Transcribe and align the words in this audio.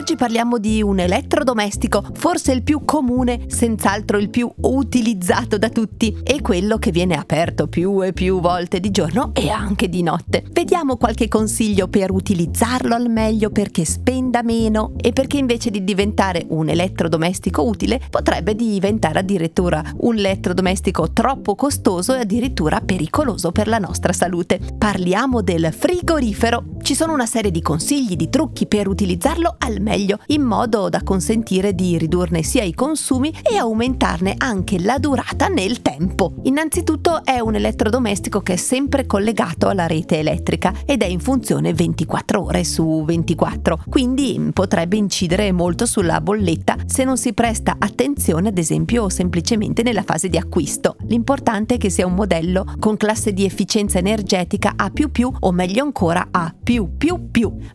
Oggi 0.00 0.16
parliamo 0.16 0.56
di 0.56 0.80
un 0.80 0.98
elettrodomestico, 0.98 2.02
forse 2.14 2.52
il 2.52 2.62
più 2.62 2.86
comune, 2.86 3.42
senz'altro 3.48 4.16
il 4.16 4.30
più 4.30 4.50
utilizzato 4.62 5.58
da 5.58 5.68
tutti 5.68 6.16
e 6.22 6.40
quello 6.40 6.78
che 6.78 6.90
viene 6.90 7.16
aperto 7.16 7.66
più 7.66 8.02
e 8.02 8.14
più 8.14 8.40
volte 8.40 8.80
di 8.80 8.90
giorno 8.90 9.32
e 9.34 9.50
anche 9.50 9.90
di 9.90 10.02
notte. 10.02 10.42
Vediamo 10.52 10.96
qualche 10.96 11.28
consiglio 11.28 11.88
per 11.88 12.12
utilizzarlo 12.12 12.94
al 12.94 13.10
meglio 13.10 13.50
perché 13.50 13.84
spenda 13.84 14.42
meno 14.42 14.94
e 14.96 15.12
perché 15.12 15.36
invece 15.36 15.68
di 15.68 15.84
diventare 15.84 16.46
un 16.48 16.70
elettrodomestico 16.70 17.62
utile 17.62 18.00
potrebbe 18.08 18.54
diventare 18.54 19.18
addirittura 19.18 19.84
un 19.98 20.16
elettrodomestico 20.16 21.12
troppo 21.12 21.54
costoso 21.54 22.14
e 22.14 22.20
addirittura 22.20 22.80
pericoloso 22.80 23.52
per 23.52 23.68
la 23.68 23.78
nostra 23.78 24.14
salute. 24.14 24.60
Parliamo 24.78 25.42
del 25.42 25.74
frigorifero. 25.76 26.64
Ci 26.80 26.94
sono 26.94 27.12
una 27.12 27.26
serie 27.26 27.50
di 27.50 27.60
consigli, 27.60 28.16
di 28.16 28.30
trucchi 28.30 28.66
per 28.66 28.88
utilizzarlo 28.88 29.56
al 29.58 29.72
meglio 29.74 29.88
meglio, 29.90 30.18
in 30.26 30.42
modo 30.42 30.88
da 30.88 31.02
consentire 31.02 31.74
di 31.74 31.98
ridurne 31.98 32.44
sia 32.44 32.62
i 32.62 32.74
consumi 32.74 33.34
e 33.42 33.56
aumentarne 33.56 34.34
anche 34.38 34.78
la 34.78 34.98
durata 34.98 35.48
nel 35.48 35.82
tempo. 35.82 36.34
Innanzitutto 36.44 37.24
è 37.24 37.40
un 37.40 37.56
elettrodomestico 37.56 38.40
che 38.40 38.52
è 38.52 38.56
sempre 38.56 39.06
collegato 39.06 39.68
alla 39.68 39.88
rete 39.88 40.18
elettrica 40.18 40.72
ed 40.86 41.02
è 41.02 41.06
in 41.06 41.18
funzione 41.18 41.74
24 41.74 42.40
ore 42.40 42.62
su 42.62 43.02
24, 43.04 43.84
quindi 43.88 44.50
potrebbe 44.52 44.96
incidere 44.96 45.50
molto 45.50 45.86
sulla 45.86 46.20
bolletta 46.20 46.76
se 46.86 47.02
non 47.02 47.16
si 47.16 47.32
presta 47.32 47.76
attenzione 47.78 48.48
ad 48.48 48.58
esempio 48.58 49.08
semplicemente 49.08 49.82
nella 49.82 50.04
fase 50.04 50.28
di 50.28 50.36
acquisto. 50.36 50.96
L'importante 51.06 51.74
è 51.74 51.78
che 51.78 51.90
sia 51.90 52.06
un 52.06 52.14
modello 52.14 52.64
con 52.78 52.96
classe 52.96 53.32
di 53.32 53.44
efficienza 53.44 53.98
energetica 53.98 54.74
A++ 54.76 54.92
o 55.40 55.50
meglio 55.50 55.82
ancora 55.82 56.28
A++. 56.30 56.54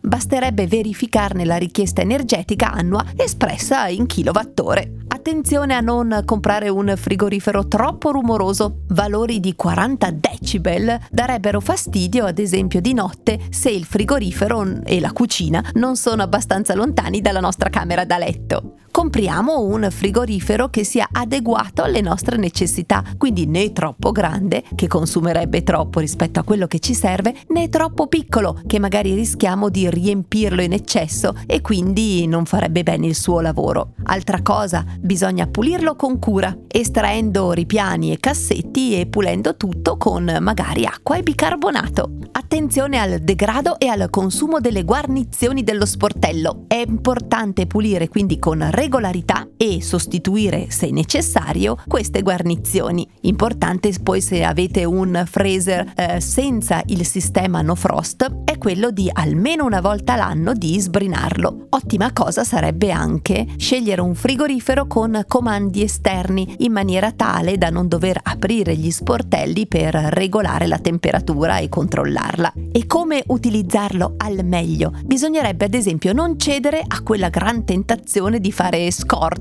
Basterebbe 0.00 0.66
verificarne 0.66 1.44
la 1.44 1.56
richiesta 1.56 2.04
energetica 2.06 2.72
annua 2.72 3.04
espressa 3.16 3.88
in 3.88 4.06
kilowattora. 4.06 4.95
Attenzione 5.08 5.74
a 5.74 5.80
non 5.80 6.22
comprare 6.24 6.68
un 6.68 6.92
frigorifero 6.96 7.66
troppo 7.66 8.10
rumoroso. 8.10 8.82
Valori 8.88 9.40
di 9.40 9.54
40 9.54 10.10
decibel 10.10 10.98
darebbero 11.10 11.60
fastidio 11.60 12.24
ad 12.24 12.38
esempio 12.38 12.80
di 12.80 12.92
notte 12.92 13.40
se 13.50 13.70
il 13.70 13.84
frigorifero 13.84 14.82
e 14.84 15.00
la 15.00 15.12
cucina 15.12 15.64
non 15.74 15.96
sono 15.96 16.22
abbastanza 16.22 16.74
lontani 16.74 17.20
dalla 17.20 17.40
nostra 17.40 17.70
camera 17.70 18.04
da 18.04 18.18
letto. 18.18 18.74
Compriamo 18.96 19.60
un 19.60 19.88
frigorifero 19.90 20.70
che 20.70 20.82
sia 20.82 21.06
adeguato 21.12 21.82
alle 21.82 22.00
nostre 22.00 22.38
necessità, 22.38 23.04
quindi 23.18 23.44
né 23.44 23.70
troppo 23.72 24.10
grande, 24.10 24.64
che 24.74 24.86
consumerebbe 24.86 25.62
troppo 25.62 26.00
rispetto 26.00 26.40
a 26.40 26.44
quello 26.44 26.66
che 26.66 26.78
ci 26.78 26.94
serve, 26.94 27.34
né 27.48 27.68
troppo 27.68 28.06
piccolo, 28.06 28.58
che 28.66 28.78
magari 28.78 29.12
rischiamo 29.12 29.68
di 29.68 29.90
riempirlo 29.90 30.62
in 30.62 30.72
eccesso 30.72 31.34
e 31.44 31.60
quindi 31.60 32.26
non 32.26 32.46
farebbe 32.46 32.82
bene 32.84 33.06
il 33.08 33.14
suo 33.14 33.42
lavoro. 33.42 33.92
Altra 34.04 34.40
cosa, 34.40 34.82
bisogna 35.00 35.46
pulirlo 35.46 35.96
con 35.96 36.18
cura, 36.18 36.56
estraendo 36.68 37.52
ripiani 37.52 38.12
e 38.12 38.18
cassetti 38.18 38.98
e 38.98 39.06
pulendo 39.06 39.56
tutto 39.56 39.96
con 39.96 40.36
magari 40.40 40.84
acqua 40.84 41.16
e 41.16 41.22
bicarbonato. 41.22 42.10
Attenzione 42.32 42.98
al 42.98 43.18
degrado 43.20 43.78
e 43.78 43.88
al 43.88 44.08
consumo 44.10 44.60
delle 44.60 44.84
guarnizioni 44.84 45.62
dello 45.62 45.86
sportello. 45.86 46.64
È 46.66 46.82
importante 46.86 47.66
pulire 47.66 48.08
quindi 48.08 48.38
con 48.38 48.68
regolarità 48.70 49.48
e 49.56 49.82
sostituire, 49.82 50.66
se 50.70 50.90
necessario, 50.90 51.76
queste 51.86 52.22
guarnizioni. 52.22 53.06
Importante 53.22 53.92
poi 54.02 54.20
se 54.20 54.44
avete 54.44 54.84
un 54.84 55.24
freezer 55.28 55.92
eh, 55.94 56.20
senza 56.20 56.82
il 56.86 57.06
sistema 57.06 57.62
no 57.62 57.74
frost 57.74 58.44
è 58.44 58.58
quello 58.58 58.90
di 58.90 59.08
almeno 59.12 59.64
una 59.64 59.80
volta 59.80 60.16
l'anno 60.16 60.52
di 60.52 60.78
sbrinarlo. 60.78 61.66
Ottima 61.70 62.12
cosa 62.12 62.44
sarebbe 62.44 62.90
anche 62.90 63.46
scegliere 63.56 64.00
un 64.00 64.14
frigorifero 64.14 64.86
con 64.86 65.24
comandi 65.26 65.82
esterni 65.82 66.56
in 66.58 66.72
maniera 66.72 67.12
tale 67.12 67.58
da 67.58 67.70
non 67.70 67.88
dover 67.88 68.18
aprire 68.22 68.76
gli 68.76 68.90
sportelli 68.90 69.66
per 69.66 69.94
regolare 69.94 70.66
la 70.66 70.78
temperatura 70.78 71.58
e 71.58 71.68
controllarla. 71.68 72.52
E 72.72 72.86
come 72.86 73.22
utilizzarlo 73.26 74.14
al 74.18 74.44
meglio? 74.44 74.92
Bisognerebbe 75.04 75.64
ad 75.66 75.74
esempio 75.74 76.12
non 76.12 76.38
cedere 76.38 76.82
a 76.86 77.02
quella 77.02 77.28
gran 77.28 77.64
tentazione 77.64 78.40
di 78.40 78.52
fare 78.52 78.90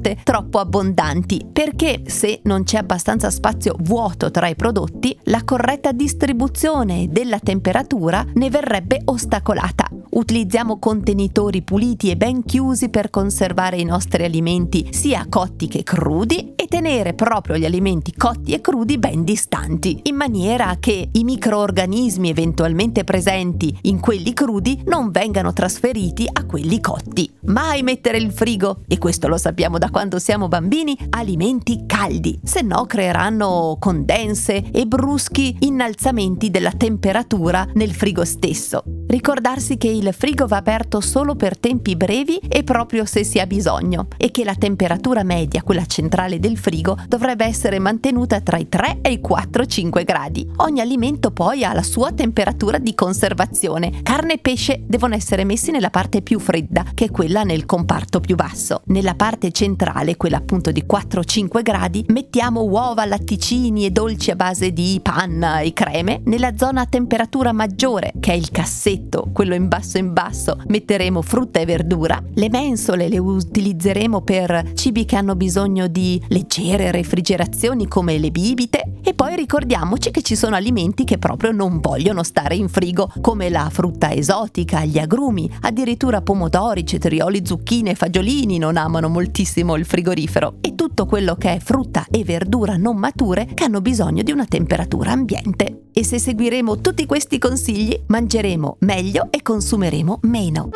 scorte 0.05 0.17
troppo 0.23 0.59
abbondanti, 0.59 1.47
perché 1.51 2.03
se 2.05 2.41
non 2.43 2.63
c'è 2.63 2.77
abbastanza 2.77 3.31
spazio 3.31 3.75
vuoto 3.79 4.29
tra 4.29 4.47
i 4.47 4.55
prodotti, 4.55 5.17
la 5.23 5.43
corretta 5.43 5.91
distribuzione 5.91 7.07
della 7.09 7.39
temperatura 7.39 8.23
ne 8.35 8.49
verrebbe 8.49 9.01
ostacolata. 9.05 9.87
Utilizziamo 10.15 10.79
contenitori 10.79 11.61
puliti 11.61 12.09
e 12.09 12.15
ben 12.15 12.45
chiusi 12.45 12.87
per 12.87 13.09
conservare 13.09 13.75
i 13.75 13.83
nostri 13.83 14.23
alimenti 14.23 14.87
sia 14.91 15.25
cotti 15.27 15.67
che 15.67 15.83
crudi 15.83 16.53
e 16.55 16.67
tenere 16.67 17.13
proprio 17.13 17.57
gli 17.57 17.65
alimenti 17.65 18.13
cotti 18.15 18.53
e 18.53 18.61
crudi 18.61 18.97
ben 18.97 19.25
distanti, 19.25 19.99
in 20.03 20.15
maniera 20.15 20.77
che 20.79 21.09
i 21.11 21.23
microorganismi 21.25 22.29
eventualmente 22.29 23.03
presenti 23.03 23.77
in 23.81 23.99
quelli 23.99 24.33
crudi 24.33 24.81
non 24.85 25.11
vengano 25.11 25.51
trasferiti 25.51 26.25
a 26.31 26.45
quelli 26.45 26.79
cotti. 26.79 27.29
Mai 27.47 27.83
mettere 27.83 28.17
il 28.17 28.31
frigo, 28.31 28.83
e 28.87 28.97
questo 28.97 29.27
lo 29.27 29.37
sappiamo 29.37 29.77
da 29.77 29.89
quando 29.89 30.17
siamo 30.17 30.47
bambini, 30.47 30.97
alimenti 31.09 31.83
caldi, 31.85 32.39
se 32.41 32.61
no 32.61 32.85
creeranno 32.85 33.75
condense 33.81 34.63
e 34.71 34.85
bruschi 34.85 35.57
innalzamenti 35.59 36.49
della 36.49 36.71
temperatura 36.71 37.67
nel 37.73 37.91
frigo 37.91 38.23
stesso. 38.23 38.81
Ricordarsi 39.07 39.77
che 39.77 39.87
il 39.87 40.13
frigo 40.13 40.47
va 40.47 40.57
aperto 40.57 40.99
solo 40.99 41.35
per 41.35 41.57
tempi 41.57 41.95
brevi 41.95 42.37
e 42.37 42.63
proprio 42.63 43.05
se 43.05 43.23
si 43.23 43.39
ha 43.39 43.45
bisogno 43.45 44.07
e 44.17 44.31
che 44.31 44.43
la 44.43 44.55
temperatura 44.55 45.23
media, 45.23 45.61
quella 45.61 45.85
centrale 45.85 46.39
del 46.39 46.57
frigo, 46.57 46.97
dovrebbe 47.07 47.45
essere 47.45 47.77
mantenuta 47.77 48.41
tra 48.41 48.57
i 48.57 48.67
3 48.67 48.99
e 49.01 49.11
i 49.11 49.21
4-5 49.25 50.03
gradi. 50.03 50.49
Ogni 50.57 50.81
alimento 50.81 51.31
poi 51.31 51.63
ha 51.63 51.73
la 51.73 51.83
sua 51.83 52.11
temperatura 52.13 52.79
di 52.79 52.95
conservazione. 52.95 54.01
Carne 54.01 54.33
e 54.33 54.37
pesce 54.39 54.81
devono 54.85 55.13
essere 55.13 55.43
messi 55.43 55.69
nella 55.71 55.91
parte 55.91 56.21
più 56.21 56.39
fredda, 56.39 56.83
che 56.93 57.05
è 57.05 57.11
quella 57.11 57.43
nel 57.43 57.65
comparto 57.65 58.19
più 58.19 58.35
basso. 58.35 58.81
Nella 58.85 59.13
parte 59.13 59.51
centrale, 59.51 60.17
quella 60.17 60.37
appunto 60.37 60.71
di 60.71 60.83
4-5 60.89 61.61
gradi, 61.61 62.03
mettiamo 62.07 62.63
uova, 62.63 63.05
latticini 63.05 63.85
e 63.85 63.91
dolci 63.91 64.31
a 64.31 64.35
base 64.35 64.71
di 64.71 64.99
panna 65.01 65.59
e 65.59 65.73
creme. 65.73 66.21
Nella 66.25 66.57
zona 66.57 66.81
a 66.81 66.85
temperatura 66.85 67.51
maggiore, 67.51 68.13
che 68.19 68.31
è 68.31 68.35
il 68.35 68.49
cassetto, 68.49 68.93
letto, 68.95 69.29
quello 69.33 69.55
in 69.55 69.67
basso 69.67 69.97
in 69.97 70.13
basso, 70.13 70.57
metteremo 70.67 71.21
frutta 71.21 71.59
e 71.59 71.65
verdura. 71.65 72.21
Le 72.33 72.49
mensole 72.49 73.09
le 73.09 73.17
utilizzeremo 73.17 74.21
per 74.21 74.71
cibi 74.73 75.05
che 75.05 75.15
hanno 75.15 75.35
bisogno 75.35 75.87
di 75.87 76.21
leggere 76.29 76.91
refrigerazioni 76.91 77.87
come 77.87 78.17
le 78.17 78.31
bibite 78.31 78.99
e 79.03 79.13
poi 79.13 79.35
ricordiamoci 79.35 80.11
che 80.11 80.21
ci 80.21 80.35
sono 80.35 80.55
alimenti 80.55 81.03
che 81.03 81.17
proprio 81.17 81.51
non 81.51 81.79
vogliono 81.79 82.23
stare 82.23 82.55
in 82.55 82.69
frigo, 82.69 83.11
come 83.21 83.49
la 83.49 83.69
frutta 83.71 84.11
esotica, 84.11 84.83
gli 84.85 84.97
agrumi, 84.97 85.49
addirittura 85.61 86.21
pomodori, 86.21 86.85
cetrioli, 86.85 87.45
zucchine 87.45 87.95
fagiolini 87.95 88.57
non 88.57 88.77
amano 88.77 89.09
moltissimo 89.09 89.75
il 89.75 89.85
frigorifero 89.85 90.55
e 90.61 90.75
tutto 90.75 91.05
quello 91.05 91.35
che 91.35 91.55
è 91.55 91.59
frutta 91.59 92.05
e 92.09 92.23
verdura 92.23 92.77
non 92.77 92.97
mature 92.97 93.45
che 93.53 93.63
hanno 93.63 93.81
bisogno 93.81 94.23
di 94.23 94.31
una 94.31 94.45
temperatura 94.45 95.11
ambiente 95.11 95.84
e 95.97 96.03
se 96.03 96.19
seguiremo 96.19 96.81
tutti 96.81 97.05
questi 97.05 97.37
consigli 97.37 97.97
mangeremo 98.07 98.75
meglio 98.81 99.29
e 99.31 99.41
consumeremo 99.41 100.19
meno. 100.23 100.71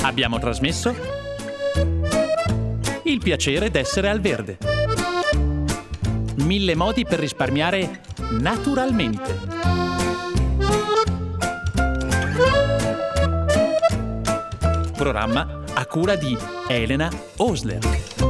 Abbiamo 0.00 0.38
trasmesso 0.38 0.94
Il 3.02 3.18
piacere 3.18 3.70
d'essere 3.70 4.08
al 4.08 4.20
verde. 4.20 4.56
Mille 6.36 6.74
modi 6.74 7.04
per 7.04 7.18
risparmiare 7.18 8.00
naturalmente. 8.30 9.38
Programma 14.96 15.64
a 15.74 15.84
cura 15.84 16.14
di 16.14 16.34
Elena 16.66 17.10
Osler. 17.36 18.29